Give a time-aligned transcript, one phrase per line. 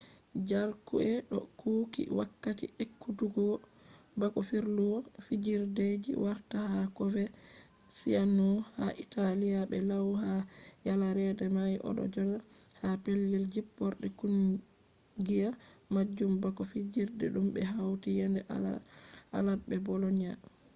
[0.49, 3.47] jarque do kuuki wakkati ekkutuggo
[4.19, 10.31] bako firluwol fijideji warta ha coverciano ha italy be lau ha
[10.87, 11.73] yaladere mai.
[11.87, 12.37] o do joda
[12.79, 15.49] ha pellel jipporde kungiya
[15.93, 18.41] majum bako fijirde dum be hauti yende
[19.37, 20.33] alad be bolonia